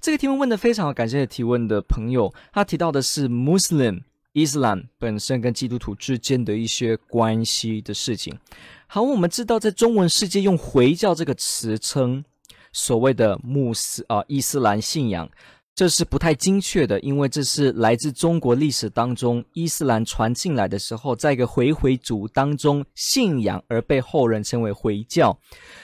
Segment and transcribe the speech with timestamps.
[0.00, 2.32] 这个提问问的非常好，感谢提问的朋友。
[2.52, 4.02] 他提到的是 Muslim
[4.32, 8.38] 伊斯兰本身跟基督徒之间的一些关系的事情。
[8.86, 12.24] 好，我们知道在中文世界用回教这个词称
[12.72, 15.28] 所谓的穆斯啊伊斯兰信仰。
[15.78, 25.38] 这是不太精确的，因为这是来自中国历史当中伊斯兰传进来的时候，在一个回回族当中信仰而被后人称为回教。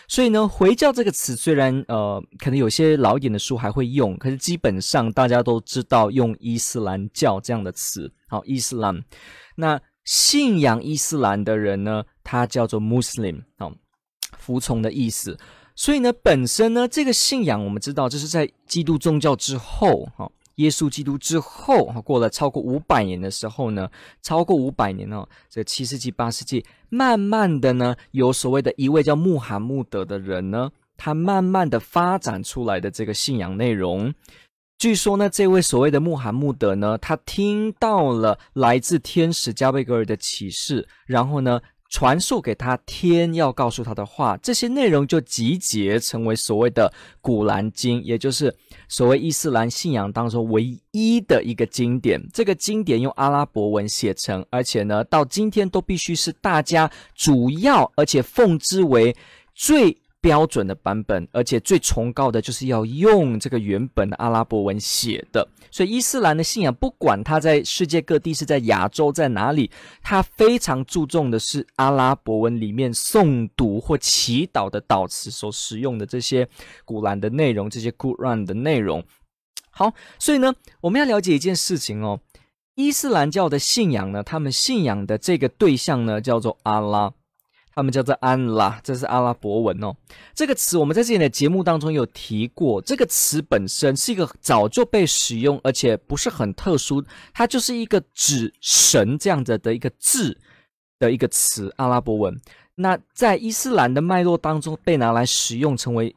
[0.09, 8.13] 所以呢，回教这个词虽然呃可能有些老一点的书还会用，可是基本上大家都知道用伊斯兰教这样的词。
[8.27, 9.01] 好，伊斯兰，
[9.55, 13.73] 那信仰伊斯兰的人呢，他叫做 Muslim，好，
[14.37, 15.39] 服从的意思。
[15.77, 23.91] 所以呢，本身呢，这个信仰我们知道，这是在基督宗教之后，哈，耶稣基督之后，哈，过了超过五百年的时候呢，
[24.23, 34.15] 超过五百年哦，这七世纪、八世纪，慢慢的呢，有所谓的一位叫穆罕默德的人呢，他慢慢的发展出来的这个信仰内容。
[34.77, 41.61] 据说呢，这位所谓的穆罕默德呢，他听到了来自天使加贝格尔的启示，然后呢，
[41.95, 48.53] 传授给他天要告诉他的话，这些内容就集结成为所谓的《古兰经》，也就是
[48.89, 52.21] 所谓伊斯兰信仰当中唯一的一个经典。
[52.33, 59.15] 这个经典用阿拉伯文写成，而且呢，到今天都必须是大家主要而且奉之为
[59.55, 59.97] 最。
[60.25, 65.47] 标准的版本，而且最崇高的就是要用这个原本的阿拉伯文写的。
[65.71, 69.71] 所以伊斯兰的信仰，不管它在世界各地是在亚洲在哪里，
[70.03, 76.49] 它非常注重的是阿拉伯文里面诵读或祈祷的祷词所使用的这些
[76.87, 79.05] 古兰的内容，这些 Quran 的内容。
[79.69, 82.19] 好，所以呢，我们要了解一件事情哦，
[82.77, 87.13] 伊斯兰教的信仰呢，他们信仰的这个对象呢，叫做阿拉。
[87.75, 89.95] 他们叫做安拉，这是阿拉伯文哦。
[90.35, 92.81] 这个词我们在之前的节目当中有提过。
[92.81, 100.39] 这个词本身是一个早就被使用，而且不是很特殊，它就是一个指神这样子的一个字
[100.99, 102.41] 的一个词，阿拉伯文。
[102.77, 106.15] 那在伊斯兰的脉络当中被拿来使用，成为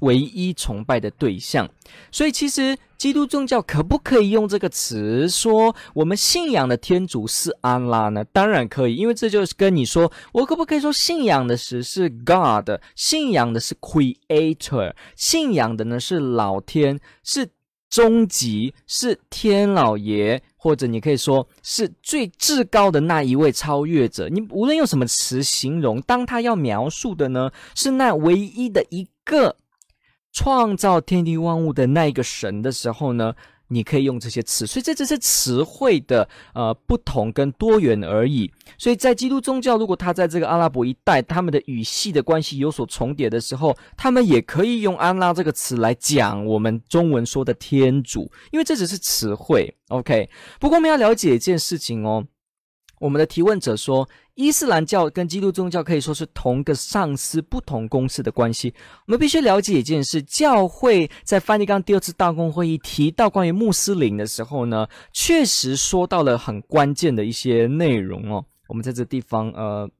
[0.00, 1.68] 唯一崇拜的对象。
[2.10, 2.76] 所以其实。
[2.98, 8.24] 基督宗教可不可以用这个词说我们信仰的天主是安拉呢？
[8.32, 17.48] 当然可以，因为这就是跟你说，我可不可以说信仰的是是 God，信仰的是 Creator，信仰的呢是老天，是
[17.88, 24.28] 终极，是天老爷，或者你可以说是最至高的那一位超越者。
[24.28, 29.54] 你无论用什么词形容，当他要描述的呢是那唯一的一个。
[30.38, 33.34] 创造天地万物的那一个神的时候呢，
[33.66, 38.48] 你可以用这些词，所以这只是词汇的呃不同跟多元而已。
[38.78, 49.74] 所以在基督宗教，如果他在这个阿拉伯一带，他们的语系的关系有所重叠的时候，他们也可以用安拉这个词来讲我们中文说的天主，因为这只是词汇。
[49.88, 52.24] OK，不过我们要了解一件事情哦。
[53.00, 58.72] 我们的提问者说，伊斯兰教跟基督宗教可以说是同个上司不同公司的关系。
[59.06, 68.44] 我们必须了解一件事：教会在梵蒂冈第二次大公会议提到关于穆斯林的时候呢，确实说到了很关键的一些内容哦。
[68.68, 69.90] 我们在这地方，呃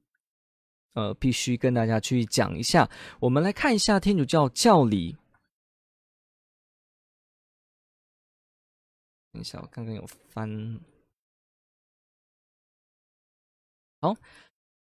[0.94, 2.88] 呃，必须跟大家去讲一下。
[3.20, 5.16] 我们来看一下天主教教理。
[9.32, 10.80] 等一下，我刚刚有翻。
[14.00, 14.14] 好，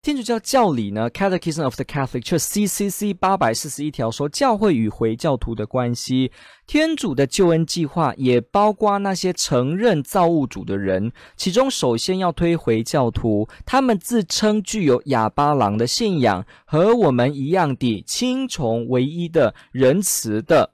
[0.04, 6.32] 天主教教理呢，Catechism of the Catholic Church（CCC） 八百四十一条说，教会与回教徒的关系，
[6.68, 20.74] 天主的救恩计划也包括那些承认造物主的人，其中首先要推回教徒，他们自称具有亚巴郎的信仰，和我们一样的亲从唯一的仁慈的，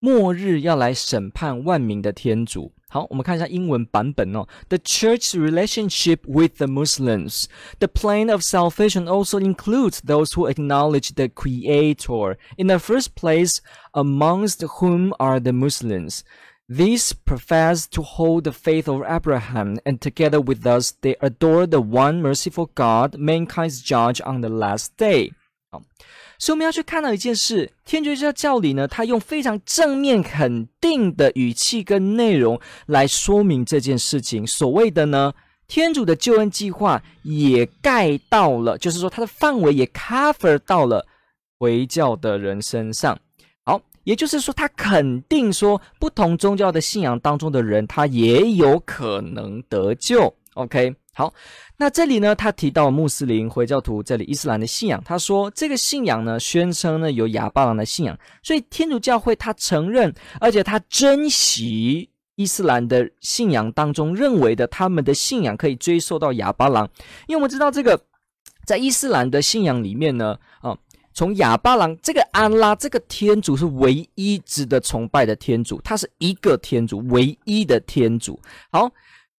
[0.00, 2.72] 末日要来审判万民的天主。
[2.89, 4.47] 好，我们看一下英文版本哦。
[4.69, 7.45] The church's relationship with the Muslims.
[7.79, 12.37] The plan of salvation also includes those who acknowledge the Creator.
[12.57, 13.57] In the first place,
[13.93, 16.21] amongst whom are the Muslims.
[16.69, 21.81] These profess to hold the faith of Abraham, and together with us, they adore the
[21.81, 25.33] one merciful God, mankind's judge on the last day.
[25.71, 25.81] 好，
[26.38, 34.46] 所以我们要去看到一件事，天主教教理呢，他用非常正面肯定的语气跟内容来说明这件事情。
[34.46, 35.32] 所谓的呢，
[35.66, 41.04] 天主的救恩计划也盖到了，就是说它的范围也 cover 到了
[41.58, 43.18] 回教的人身上。
[43.64, 50.32] 好，也就是说，他肯定说，不同宗教的信仰当中的人，他也有可能得救。
[50.54, 50.94] OK。
[51.18, 51.34] 好，
[51.78, 55.02] 那这里呢，他提到穆斯林、回教徒，这里伊斯兰的信仰。
[55.04, 66.88] 他说，这个信仰呢，宣称呢有亚巴郎的信仰，所以天主教会他承认，而且他珍惜伊斯兰的信仰当中认为的他们的信仰可以追溯到亚巴郎，
[67.26, 68.00] 因为我们知道这个
[68.64, 70.78] 在伊斯兰的信仰里面呢，啊，
[71.12, 78.38] 从亚巴郎这个安拉这个天主是唯一值得崇拜的天主，他是一个天主，唯一的天主。
[78.70, 78.88] 好。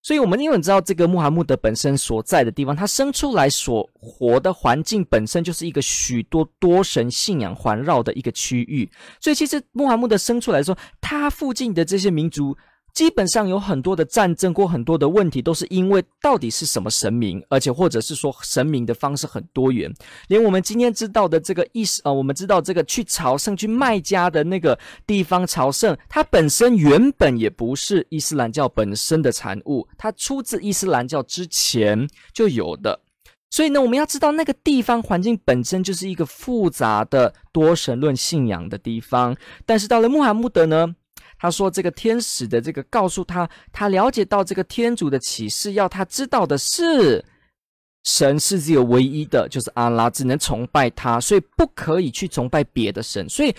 [0.01, 8.89] 所以，我们因为知道这个穆罕默德本身所在的地方，他生出来所活的环境本身就是一个许多多神信仰环绕的一个区域。
[9.19, 12.57] 所以，其实穆罕默德生出来说，他附近的这些民族。
[12.99, 19.89] 基本上有很多的战争或很多的问题，都是因为到底是什么神明，而且或者是说神明的方式很多元。
[20.27, 32.99] 连我们今天知道的这个意思啊，我们知道这个去朝圣去麦加的那个地方朝圣，它本身原本也不是伊斯兰教本身的产物，它出自伊斯兰教之前就有的。
[33.49, 39.37] 所以呢，我们要知道那个地方环境本身就是一个复杂的多神论信仰的地方。
[39.65, 40.93] 但是到了穆罕默德呢，
[41.39, 47.23] 他说：“这个天使的这个告诉他，他了解到这个天主的启示，要他知道的是，
[48.03, 53.27] 神是只有唯一的，就是阿拉，只能崇拜他，所以不可以去崇拜别的神。
[53.29, 53.55] 所以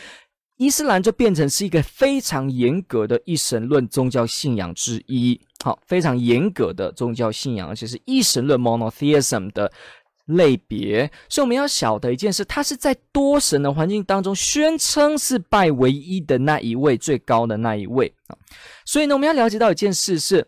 [0.59, 9.73] 伊斯兰就变成是一个非常严格的一神论宗教信仰之一，好，非常严格的宗教信仰，而且是一神论 （monotheism） 的。”
[10.31, 18.37] 类别，所以我们要晓得一件事，他是在多神的环境当中宣称是拜唯一的那一位，最高的那一位啊。
[18.85, 20.47] 所以呢，我们要了解到一件事是，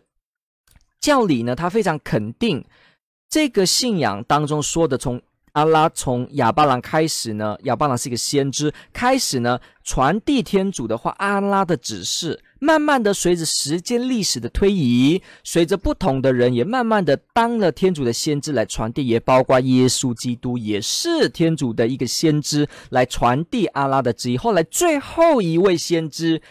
[0.99, 2.63] 教理呢，他非常肯定
[3.29, 5.21] 这个信仰当中说的，从
[5.53, 12.43] 阿拉从亚巴郎开始呢，亚巴郎是一个先知，开始呢传递天主的话，阿拉的指示。
[12.59, 24.37] 慢慢的，随着时间历史的推移，随着不同的人也慢慢的当了天主的先知来传递，也包括耶稣基督也是天主的一个先知来传递阿拉的旨意。
[24.37, 26.41] 后来最后一位先知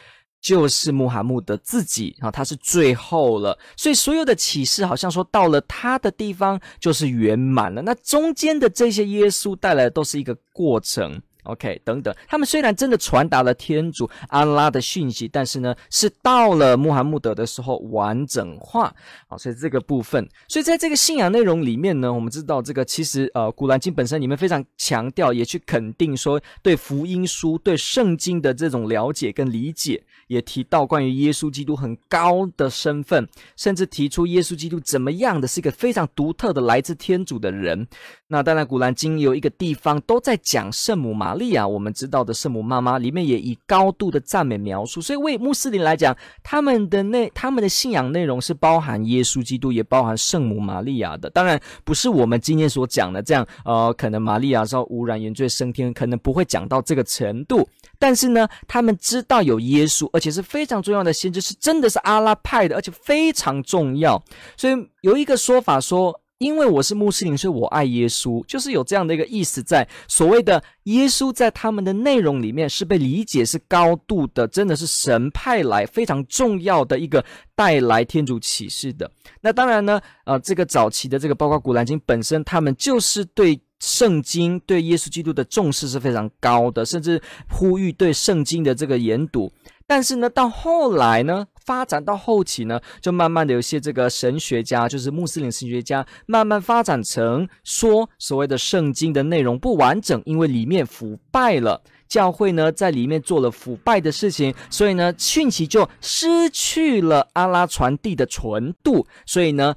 [0.42, 7.80] 就是穆罕默德自己啊，他是最后了，所以所有的启示好像说到了他的地方就是圆满了。
[7.80, 11.22] 那中间的这些耶稣带来的都是一个过程。
[11.44, 18.94] OK，等等，他们虽然真的传达了天主安拉的讯息，但是呢，是到了穆罕默德的时候完整化。
[19.26, 37.86] 啊，所以这个部分，所以在这个信仰内容里面呢，我们知道这个其实呃，古兰经本身里面非常强调，也去肯定说对福音书、对圣经的这种了解跟理解，也提到关于耶稣基督很高的身份，甚至提出耶稣基督怎么样的是一个非常独特的来自天主的人。
[38.32, 45.02] 那当然，古兰经有一个地方都在讲圣母玛利亚，我们知道的圣母妈妈里面也以高度的赞美描述。
[45.02, 51.28] 所以为穆斯林来讲，他们的内他们的信仰内容是包含耶稣基督，也包含圣母玛利亚的。
[51.28, 57.68] 当然不是我们今天所讲的这样，呃，可能玛利亚遭污染原罪升天，可能不会讲到这个程度。
[57.98, 64.24] 但是呢，他们知道有耶稣，而且是非常重要的先知，是真的是阿拉派的，而且非常重要。
[64.56, 66.21] 所以有一个说法说。
[66.42, 69.88] 因为我是穆斯林，所以我爱耶稣，就是有这样的一个意思在。
[70.08, 79.08] 所谓的耶稣，在他们的内容里面是被理解是高度的，真的是神派来非常重要的一个带来天主启示的。
[79.40, 89.52] 那当然呢，呃，这个早期的这个包括古兰经本身，他们就是对圣经、对耶稣基督的重视是非常高的，甚至呼吁对圣经的这个研读。
[89.94, 109.74] 但是呢，到后来呢，发展到后期呢，就慢慢的有些这个神学家，就是穆斯林神学家，慢慢发展成说所谓的圣经的内容不完整，因为里面腐败了，教会呢在里面做了腐败的事情，所以呢讯息就失去了阿拉传递的纯度，所以呢。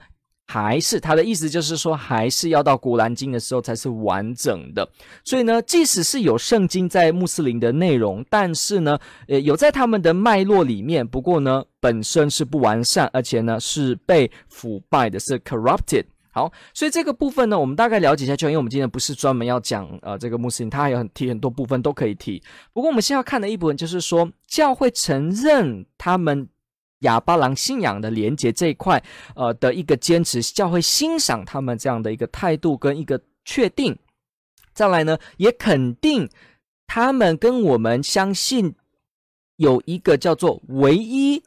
[0.48, 4.88] 还是他的意思就是说，还是要到古兰经的时候才是完整的。
[5.24, 8.98] 所以呢，即使是有圣经在穆斯林的内容，但是呢，
[9.28, 16.06] 呃，有在他们的脉络里面，不过呢，本身是不完善，而且呢是被腐败的，是 corrupted。
[16.32, 22.44] 好，所以这个部分呢，我们大概了解一下就，因为我们今天不是专门要讲呃这个穆斯林，他还有很提很多部分都可以提。
[22.72, 26.48] 不过我们现在要看的一部分就是说，教会承认他们。
[27.00, 29.04] 亚巴郎信仰的连接这一块，
[29.36, 33.98] 呃的一个坚持，教会欣赏他们这样的一个态度跟一个确定。
[34.74, 36.30] 再来呢，也肯定
[36.88, 38.76] 他们跟我们相信
[39.58, 41.42] 有一个叫做唯一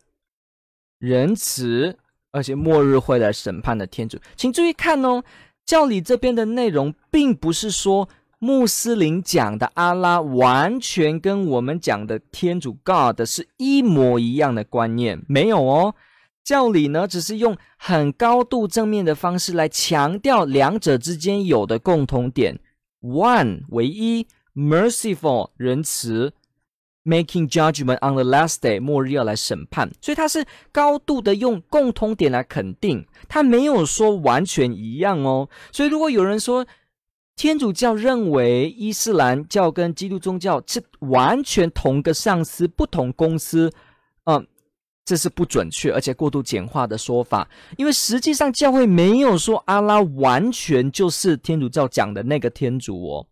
[0.99, 1.99] 仁慈，
[2.31, 4.19] 而且末日会来审判的天主。
[4.37, 5.23] 请注意看哦，
[5.67, 8.09] 教理这边的内容，并不是说
[8.41, 15.95] 穆斯林讲的阿拉完全跟我们讲的天主 God 是一模一样的观念，没有哦。
[16.45, 22.59] 教理呢，只是用很高度正面的方式来强调两者之间有的共同点
[23.03, 26.33] ：one 唯一，merciful 仁慈
[27.05, 35.51] ，making judgment on the last day 末日要来审判，所以它是高度的用共通点来肯定，它没有说完全一样哦。
[35.73, 36.65] 所以如果有人说
[37.39, 43.73] 天主教认为伊斯兰教跟基督宗教是完全同个上司，不同公司，
[44.25, 44.47] 嗯。
[45.05, 53.27] 这是不准确而且过度简化的说法，因为实际上教会没有说阿拉完全就是天主教讲的那个天主哦。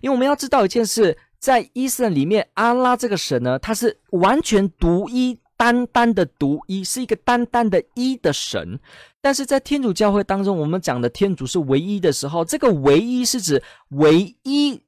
[0.00, 8.80] 因为我们要知道一件事，在伊斯兰里面，阿拉这个神呢，他是完全独一、单单的独一，是一个单单的一的神。
[9.22, 14.82] 但是在天主教会当中，我们讲的天主是唯一的时候，这个唯一是指唯一。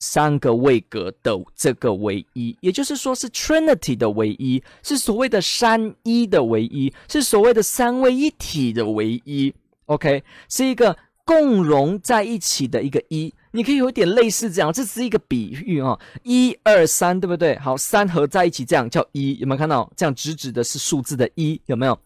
[0.00, 9.52] 三个位格的这个唯一，也就是说是 Trinity 的唯一，是所谓的三一的唯一，是所谓的三位一体的唯一。
[9.86, 13.34] OK，是一个共融在一起的一个一。
[13.50, 17.58] 你可以有点类似这样，这是一个比喻啊，一二三，对不对？
[17.58, 19.90] 好，三合在一起这样叫一，有没有看到？
[19.96, 21.98] 这样直指的是数字的一，有没有？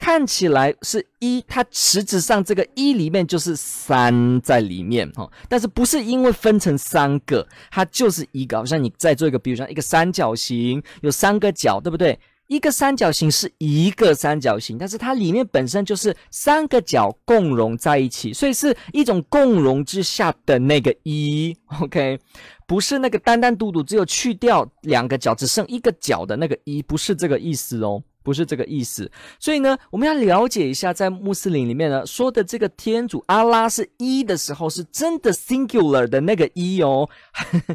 [0.00, 12.18] 看起来是一，它实质上这个一里面就是三在里面哈，但是不是因为分成三个，它就是一个，好像你再做一个，比如像一个三角形有三个角，对不对？
[12.48, 22.18] 一个三角形是一个三角形，但是它里面本身就是三个角共融在一起，所以是一种共融之下的那个一，OK，
[22.66, 28.02] 不是那个单单独独只有去掉两个角只剩一个角的那个一，不是这个意思哦。
[28.22, 37.08] 不是这个意思，所以呢，我们要了解一下，在穆斯林里面呢说的这个天主阿拉是一的时候，是真的 singular 的那个一哦，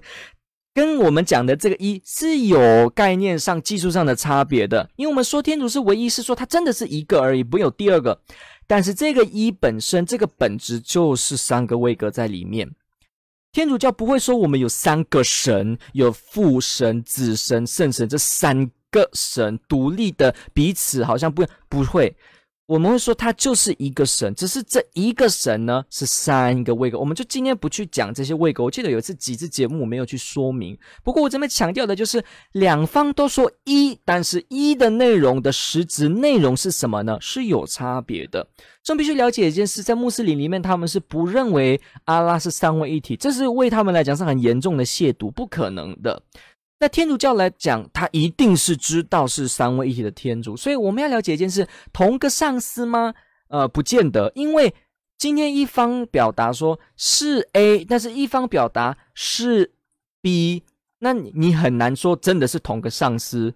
[0.74, 4.90] 跟我们讲的这个一是有概念上、技术上的差别的。
[4.98, 8.22] 因为我们说天主是唯一，是说它真的是一个而已，不会有第二个。
[8.68, 12.70] 但是这个一本身，这个本质就是三个位格在里面。
[13.52, 18.70] 天主教不会说我们有三个神，有父神、子神、圣神这三。
[18.96, 22.16] 个神独立的彼此好像不不会，
[22.66, 26.98] 我们会说它就是一个神，只是这一个神呢是三个位格。
[26.98, 28.64] 我们就今天不去讲这些位格。
[28.64, 32.24] 我记得有一次几次节目我没有去说明，不过我这边强调的就是
[32.54, 37.18] 两方都说一，但是一的内容的实质内容是什么呢？
[37.20, 38.48] 是有差别的。
[38.82, 46.22] 这必须了解一件事，在穆斯林里面他们是不认为阿拉是三位一体，这是为他们来讲是很严重的亵渎，不可能的。
[46.78, 53.14] 那天主教来讲，他一定是知道是三位一体的天主，所以我们要了解一件事：同个上司吗？
[53.48, 54.74] 呃，不见得，因为
[55.18, 59.72] 今天一方表达说是 A，但是一方表达是
[60.22, 60.64] B，
[61.00, 63.54] 那你很难说真的是同个上司，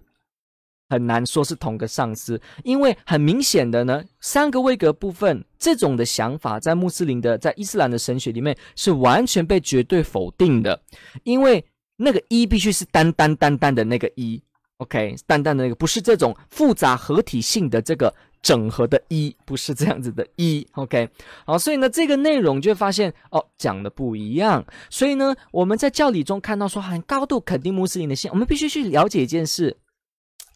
[0.88, 10.82] 很难说是同个上司，因为很明显的呢，三个位格部分这种的想法，在穆斯林的、在伊斯兰的神学里面是完全被绝对否定的，
[11.24, 11.62] 因为。
[12.02, 14.42] 那个一必须是单单单单的那个一
[14.78, 21.08] ，OK，单单的那个不是这种复杂合体性的这个整合的一，不是这样子的一，OK，
[21.44, 24.64] 好，所以呢，这个内容就会发现哦，讲的不一样。
[24.88, 29.76] 所以呢，我们在教理中看到说很高度肯定穆斯林的信，我们必须去了解一件事。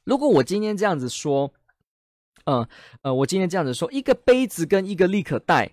[0.04, 1.52] 如果我今天这样子说，
[2.44, 2.68] 嗯呃，
[3.02, 5.72] 呃，我今天这样子说，一个杯子跟一个立可带。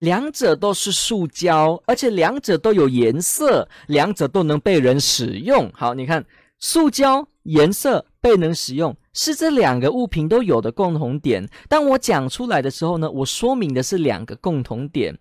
[0.00, 5.70] 两者都是塑胶，而且两者都有颜色，两者都能被人使用。
[5.74, 6.24] 好，你看，
[6.58, 11.48] 塑胶颜色被人使用是这两个物品都有的共同点。
[11.68, 15.18] 当我讲出来的时候呢，我说明的是两个共同点，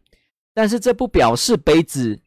[0.54, 2.20] 但是这不表示杯子。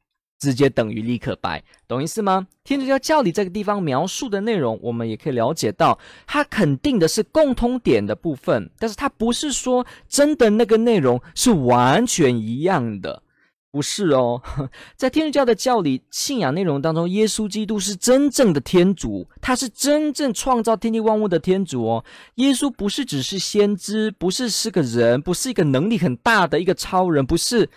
[0.42, 2.48] 直接等于立可白，懂意思吗？
[2.64, 5.96] 天主教教理这个地方描述的内容，我们也可以了解到，
[6.26, 13.22] 它肯定的是共通点的部分，但是它不是说真的那个内容是完全一样的，
[13.70, 14.42] 不是哦。
[14.98, 22.04] 在天主教的教理信仰内容当中，耶稣基督是真正的天主，他是真正创造天地万物的天主哦。
[22.34, 27.70] 耶稣不是只是先知，不是是个人，不是一个能力很大的一个超人，不是。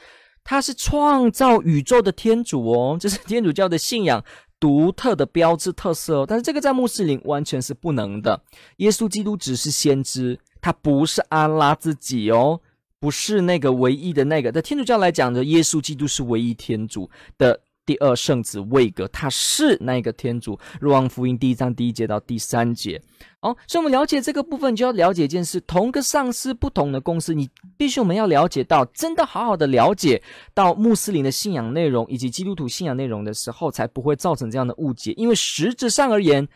[0.45, 4.23] 他是创造宇宙的天主哦， 这是天主教的信仰
[4.59, 6.25] 独特的标志特色哦。
[6.25, 8.41] 但是这个在穆斯林完全是不能的。
[8.77, 12.61] 耶稣基督只是先知，他不是阿拉自己哦，
[12.99, 14.51] 不是那个唯一的那个。
[14.51, 20.57] 在天主教来讲的，耶稣基督是唯一天主的第二圣子位格，他是那个天主。
[20.79, 23.01] 若望福音第一章第一节到第三节。
[23.41, 30.21] 哦，所以我们了解这个部分，就要了解一件事：同个上司，不同的公司，你必须我们要了解到，真的好好的了解
[30.53, 35.13] 到穆斯林的信仰内容以及基督徒信仰内容的时候，才不会造成这样的误解。
[35.15, 36.47] 因为实质上而言，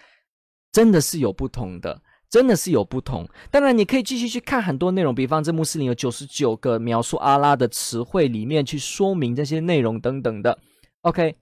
[0.72, 2.02] 真的是有不同的。
[2.32, 10.56] 真的是有不同，当然你可以继续去看很多内容，比方这穆斯林有九十九个描述阿拉的词汇里面去说明这些内容等等的
[11.02, 11.36] ，OK。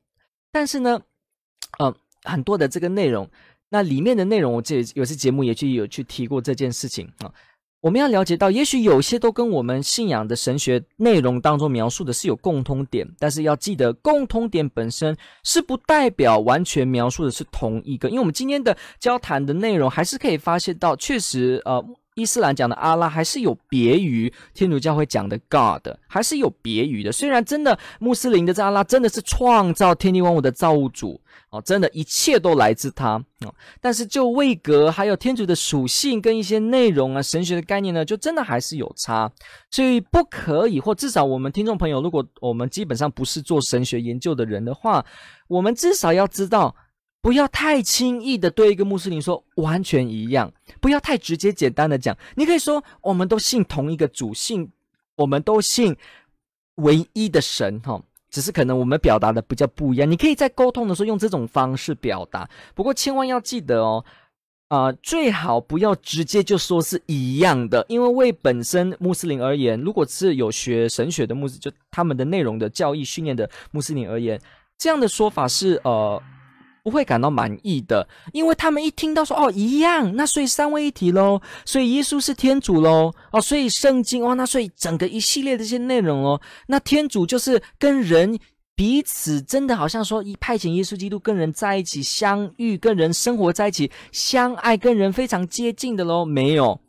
[0.51, 1.01] 但是呢，
[1.79, 3.29] 呃，很多的这个内容，
[3.69, 7.31] 那里面的内容，我这有些节目也去有去提过这件事情啊。
[7.79, 18.09] 我们要了解到，也许有些都跟我们信仰的神学内容当中描述的是有共通点，但是要记得，共通点本身是不代表完全描述的是同一个。
[18.09, 21.85] 因为我们今天的交谈的内容，还是可以发现到，确实，呃，
[22.17, 27.11] 伊斯兰讲的阿拉还是有别于天主教会讲的 God，还是有别于的。
[27.11, 31.21] 虽然真的穆斯林的这阿拉真的是创造天地万物的造物主。
[31.49, 33.13] 哦，真的，一切都来自他
[33.45, 33.55] 哦。
[33.79, 39.31] 但是就位格，还有天主的属性跟一些内容啊，神学的概念呢，就真的还是有差。
[39.71, 45.05] 所以不可以，或至少我们听众朋友，如果我们基本上不是做神学研究的人的话，
[45.47, 46.75] 我们至少要知道，
[47.21, 52.17] 不要太轻易的对一个穆斯林说完全一样，不要太直接简单的讲。
[52.35, 54.71] 你可以说，我们都信同一个主，信
[55.15, 55.97] 我们都信
[56.75, 58.01] 唯一的神，哈。
[58.29, 64.03] 只是可能我们表达的比较不一样，你可以在沟通的时候用这种方式表达，不过千万要记得哦，
[64.67, 74.39] 啊、最好不要直接就说是一样的，因为为本身穆斯林而言，如果是有学神学的穆斯，就他们的内容的教义训练的穆斯林而言，
[74.77, 76.21] 这样的说法是呃。
[76.87, 88.39] 不会感到满意的，因为他们一听到说哦一样，那所以三位一体喽，所以耶稣是天主喽，哦，所以圣经哦，那所以整个一系列的这些内容哦，那天主就是跟人
[88.73, 96.79] 彼此真的好像说一派遣耶稣基督跟人在一起相遇，跟人生活在一起相爱，跟人非常接近的喽，没有。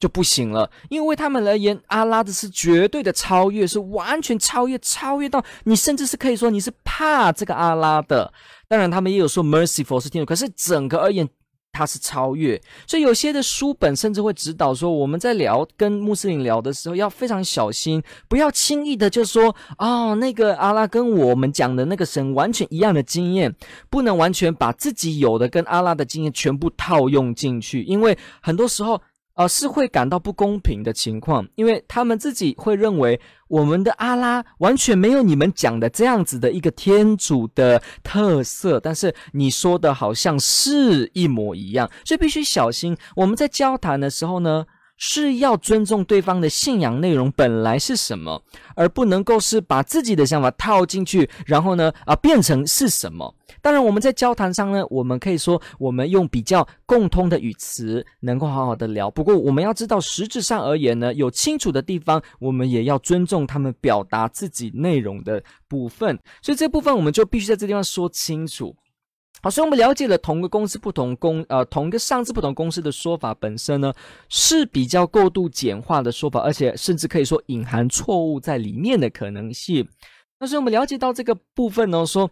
[0.00, 8.30] 就不行了，因为为他们而言，阿拉的是绝对的超越，是完全超越，超越到你甚至是可以说你是怕这个阿拉的。
[8.68, 11.28] 当然，他们也有说 merciful 是天主，可是整个而言，
[11.72, 12.60] 它是超越。
[12.86, 23.54] 所以有些的书本甚至会指导说，我们在聊跟穆斯林聊的时候，要非常小心，不要轻易的就说哦，那个阿拉跟我们讲的那个神完全一样的经验，
[23.90, 29.00] 不能完全把自己有的跟阿拉的经验全部套用进去，因为很多时候。
[29.34, 42.96] 呃，是会感到不公平的情况，因为他们自己会认为我们的阿拉完全没有你们讲的这样子的一个天主的特色，但是你说的好像是一模一样，所以必须小心。
[43.16, 44.64] 我们在交谈的时候呢，
[44.96, 48.42] 是要尊重对方的信仰内容本来是什么，
[48.76, 53.34] 而不能够是把自己的想法套进去，然后呢，啊，变成是什么。
[53.60, 59.10] 当然，我们在交谈上呢，我们可以说我们用比较共通的语词，能够好好的聊。
[59.10, 66.18] 不过，我们要知道，实质上而言呢，有清楚的地方，我们也要尊重他们表达自己内容的部分。
[66.42, 68.74] 所以，这部分我们就必须在这地方说清楚。
[69.44, 73.92] 好，所以我们了解了同个公司不同公呃同个上市不同公司的说法本身呢，
[74.30, 79.86] 是比较过度简化的说法，而且甚至可以说隐含错误在里面的可能性。
[80.40, 82.30] 那所以我们了解到这个部分呢，说。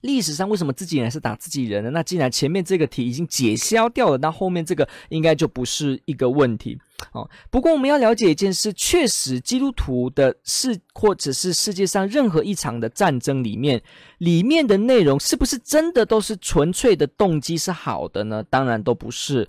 [0.00, 1.90] 历史上为什么自己人是打自己人呢？
[1.90, 6.78] 那既然前面这个题已经解消掉了，那后面这个应该就不是一个问题
[7.12, 7.28] 哦。
[7.50, 13.82] 不过我们要了解一件事，确实基督徒的世或者是世界上任何一场的战争里面，
[14.18, 18.44] 里面的内容是不是真的都是纯粹的动机是好的呢？
[18.48, 19.48] 当然都不是，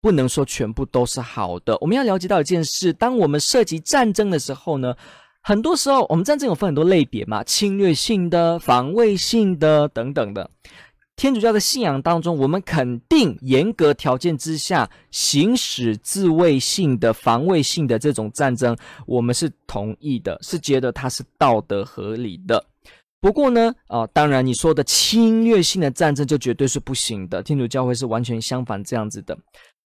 [0.00, 1.76] 不能说全部都是好的。
[1.80, 4.94] 我们要了解到一件事，当我们涉及战争的时候呢，
[5.46, 10.50] 很多时候，我们战争有分很多类别嘛，侵略性的、防卫性的等等的。
[11.16, 18.74] 天主教的信仰当中，我们肯定严格条件之下行使自卫性的、防卫性的这种战争，
[19.06, 22.64] 我们是同意的，是觉得它是道德合理的。
[23.20, 27.42] 不过呢，啊、当然你说的侵略性的战争就绝对是不行的。
[27.42, 29.36] 天主教会是完全相反这样子的。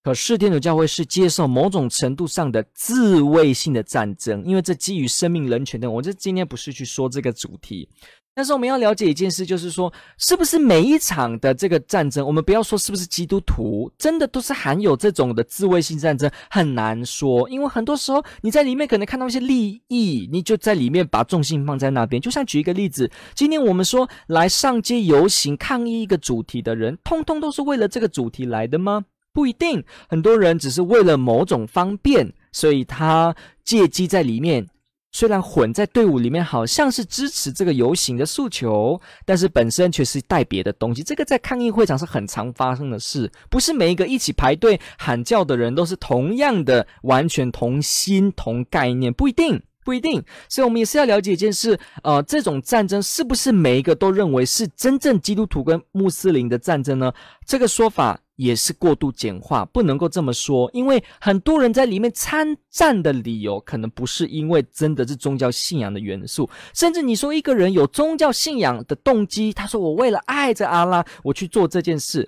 [0.03, 5.89] 可是天主教会是接受某种程度上的自卫性的战争，因为这基于生命、人权的。
[5.89, 7.87] 我这今天不是去说这个主题，
[8.33, 22.19] 但是我们要了解一件事，就是说，是不是每一场的这个战争，我们不要说是不是基督徒，真的都是含有这种的自卫性战争，很难说，因为很多时候你在里面可能看到一些利益，你就在里面把重心放在那边。
[22.19, 29.05] 就像举一个例子，今天我们说来上街游行抗议一个主题的人，通通都是为了这个主题来的吗？
[29.33, 34.67] 不一定，很多人只是为了某种方便，所以他借机在里面。
[35.13, 41.03] 虽然混在队伍里面，好像是支持这个游行的诉求，但是本身却是带别的东西。
[41.03, 49.61] 这个在抗议会场是很常发生的事，不是每一个一起排队喊叫的人都是同样的、完全同心同概念，不一定。
[49.83, 57.11] 不一定，所以我们也是要了解一件事，呃，这种战争是不是每一个都认为是真正基督徒跟穆斯林的战争呢？
[57.47, 72.27] 这个说法也是过度简化，不能够这么说，因为很多人在里面参战的理由，可能不是因为真的是宗教信仰的元素，甚至你说一个人有宗教信仰的动机，他说我为了爱着阿拉，我去做这件事。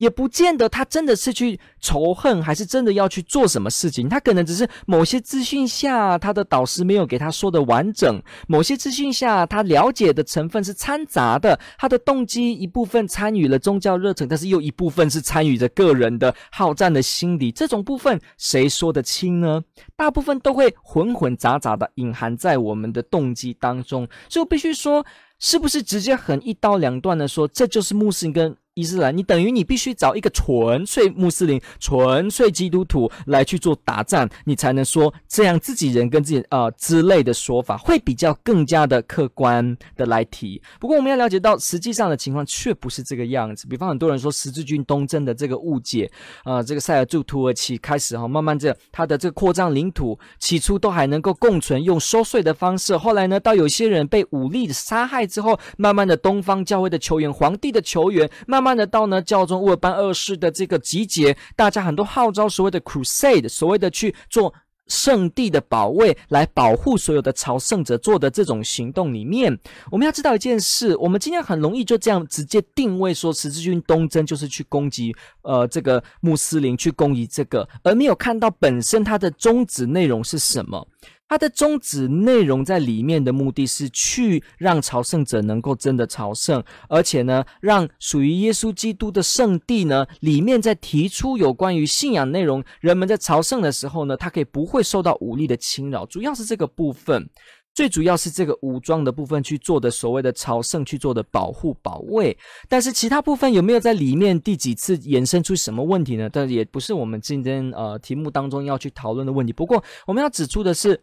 [0.00, 4.08] 也不见得他真的是去仇恨，还是真的要去做什么事情。
[4.08, 11.60] 他可能只是某些资讯下，他的导师没有给他说的完整；某些资讯下，他了解的成分是掺杂的。
[11.78, 17.52] 他的动机一部分参与了宗教热忱，但是又一部分是参与着个人的好战的心理。
[17.52, 19.62] 这种部分谁说得清呢？
[19.96, 24.08] 大部分都会混混杂杂的隐含在我们的动机当中。
[24.30, 25.04] 所以必须说，
[25.38, 40.60] 是不是直接很一刀两断的说，这就是穆斯林跟伊斯兰，你等于你必须找一个纯粹穆斯林、纯粹基督徒来去做打仗，你才能说这样自己人跟自己、呃、之类的说法会比较更加的客观的来提。
[40.80, 43.66] 不过我们要了解到，实际上的情况却不是这个样子。
[43.68, 46.10] 比方很多人说十字军东征的这个误解
[46.44, 52.96] 啊、呃，这个塞尔柱土耳其开始哈，慢慢这他的这个扩张领土，起初都还能够共存，用收税的方式。
[52.96, 58.69] 后来呢，到有些人被武力的杀害之后，慢慢的东方教会的球员、皇帝的球员，慢慢。
[58.70, 64.54] 看得到呢，教宗乌尔班二世的这个集结，大家很多号召所谓的 crusade，所谓的去做
[64.86, 69.58] 圣地的保卫，来保护所有的朝圣者做的这种行动里面，
[69.90, 80.86] 我们要知道一件事，我们今天很容易就这样直接定位说十字军东征就是去攻击呃这个穆斯林，去攻击这个，而没有看到本身它的宗旨内容是什么。
[81.30, 97.30] 它的宗旨内容在里面的目的是去让朝圣者能够真的朝圣，而且呢，让属于耶稣基督的圣地呢，里面在提出有关于信仰内容，人们在朝圣的时候呢，他可以不会受到武力的侵扰，主要是这个部分，
[97.72, 102.36] 最主要是这个武装的部分去做的所谓的朝圣去做的保护保卫，
[102.68, 106.28] 但是其他部分有没有在里面第几次衍生出什么问题呢？
[106.28, 109.52] 但也不是我们今天呃题目当中要去讨论的问题。
[109.52, 111.00] 不过我们要指出的是。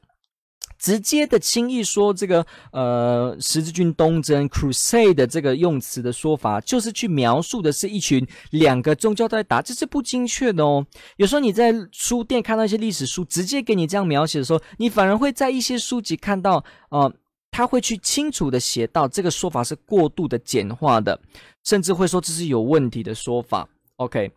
[0.78, 10.86] 直接的轻易说这个呃十字军东征 crusade 的这个用词的说法，就是去描述的是一群两个宗教在打，这是不精确的哦。
[11.18, 17.12] 有时候你在书店看到一些历史书，直接给你这样描写的时候，你反而会在一些书籍看到，呃，
[17.52, 21.20] 他会去清楚的写到这个说法是过度的简化的，
[21.64, 23.68] 甚至会说这是有问题的说法。
[23.96, 24.32] OK。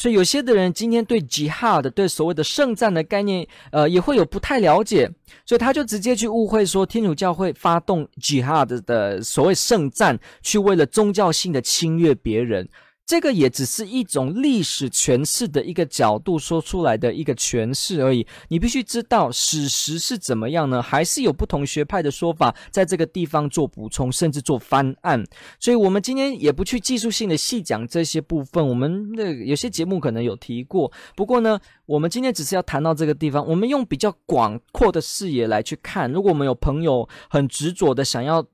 [0.00, 5.06] 所以有些的人今天对 jihad 对所谓的圣战的概念，呃，也会有不太了解，
[5.44, 12.66] 所以他就直接去误会说天主教会发动 jihad 的所谓圣战，去为了宗教性的侵略别人。
[13.10, 18.24] 这个也只是一种历史诠释的一个角度说出来的一个诠释而已。
[18.46, 20.80] 你必须知道史实是怎么样呢？
[20.80, 25.24] 还是有不同学派的说法在这个地方做补充，甚至做翻案。
[25.58, 28.64] 所以，我们今天也不去技术性的细讲这些部分。
[28.64, 33.44] 我们的有些节目可能有提过，不过呢，我们今天只是要谈到这个地方。
[33.44, 36.08] 我们用比较广阔的视野来去看。
[36.12, 38.46] 如果我们有朋友很执着的想要。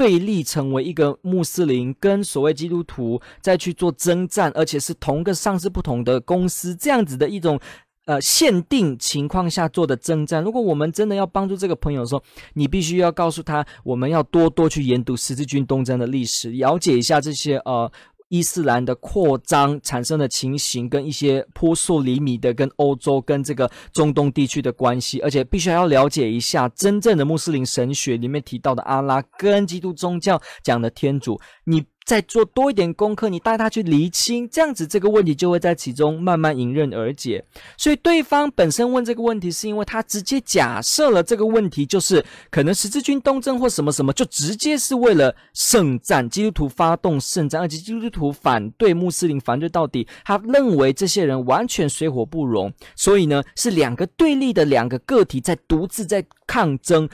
[0.00, 7.60] 对立成为一个穆斯林跟所谓基督徒再去做征战，而且是同个上市不同的公司这样子的一种
[8.06, 10.42] 呃限定情况下做的征战。
[10.42, 12.22] 如果我们真的要帮助这个朋友说，
[12.54, 17.92] 你必须要告诉他，我们要多多去研读十字军东征的历史，了解一下这些呃。
[18.30, 31.84] 伊斯兰的扩张产生的情形，跟一些扑朔迷离的跟欧洲跟这个中东地区的关系，而且必须要了解一下真正的穆斯林神学里面提到的阿拉跟基督宗教讲的天主，你。
[32.04, 37.44] 再做多一点功课，你带他去厘清，这样子这个问题就会在其中慢慢迎刃而解。
[37.76, 50.06] 所以对方本身问这个问题，是因为他直接假设了这个问题就是可能十字军东征或什么什么，就直接是为了圣战，基督徒发动圣战，而且基督徒反对穆斯林，反对到底。
[50.24, 57.08] 他认为这些人完全水火不容，所以呢是两个对立的两个个体在独自在抗争。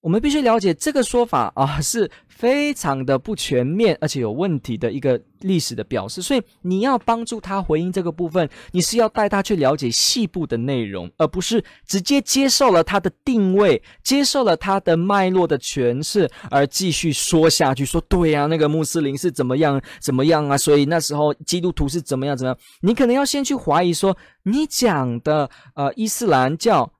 [0.00, 6.22] 我们必须了解这个说法啊，是非常的不全面，而且有问题的一个历史的表示。
[6.22, 20.56] 所以你要帮助他回应这个部分，你是要带他去了解细部的内容，而不是直接接受了他的定位，接受了他的脉络的诠释，而继续说下去，说对、啊，那个穆斯林是怎么样怎么样啊？
[20.56, 22.58] 所以那时候基督徒是怎么样怎么样？
[22.80, 26.90] 你可能要先去怀疑说，你讲的呃伊斯兰教。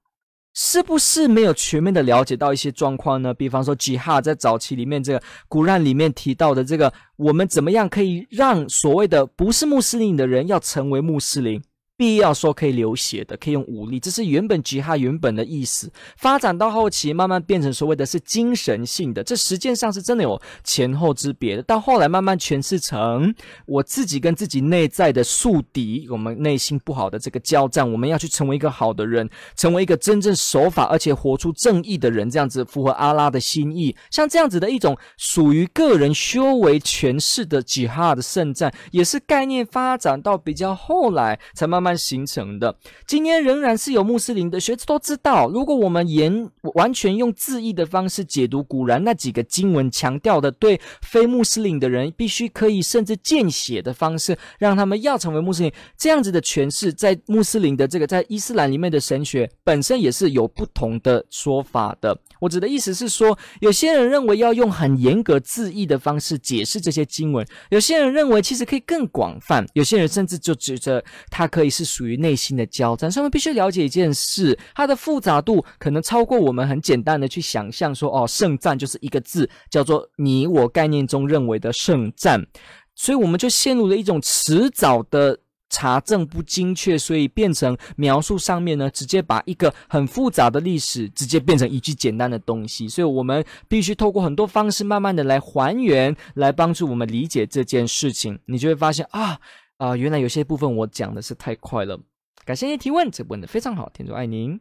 [0.53, 3.33] 是不是没有全面的了解到一些状况呢？
[3.33, 11.63] 比方说吉哈在早期里面，这个古兰里面提到的这个，我们怎么样可以让所谓的不是穆斯林的人要成为穆斯林？
[12.01, 15.93] 必要说可以流血的，可以用武力，这是原本吉哈原本的意思。
[16.17, 21.63] 发展到后期，慢慢变成所谓的是精神性的，这实际上是真的有前后之别的。
[21.65, 23.35] 到后来慢慢诠释成
[23.67, 33.95] 我自己跟自己内在的宿敌，我们内心不好的这个交战，我们要去成为一个好的人，成为一个真正守法而且活出正义的人，这样子符合阿拉的心意。
[34.11, 41.90] 像这样子的一种属于个人修为诠释的吉哈的圣战，也是概念发展到比较后来才慢慢。
[41.97, 42.77] 形成的，
[43.07, 62.19] 今天仍然是有穆斯林的学者都知道，如果我们言完全用字义的方式解读古兰那几个经文，强调的对非穆斯林的人必须可以甚至见血的方式，让他们要成为穆斯林，这样子的诠释，在穆斯林的这个在伊斯兰里面的神学本身也是有不同的说法的。
[62.41, 73.11] 我指的意思是说，有些人认为要用很严格字义的方式解释这些经文，有些人认为其实可以更广泛，有些人甚至就指着它可以是属于内心的交战。
[73.11, 82.47] 所以我们必须了解一件事，它的复杂度可能超过我们很简单的去想象说，哦，圣战就是一个字，叫做你我概念中认为的圣战，
[82.95, 85.39] 所以我们就陷入了一种迟早的。
[85.73, 92.89] 查证不精确，所以变成描述上面呢，直接把一个很复杂的历史直接变成一句简单的东西。
[92.89, 98.37] 所以我们必须透过很多方式，慢慢的来还原，来帮助我们理解这件事情。
[98.47, 99.39] 你就会发现啊
[99.81, 101.99] 啊，原来有些部分我讲的是太快了。
[102.45, 104.61] 感谢您提问，这问的非常好，天主爱您。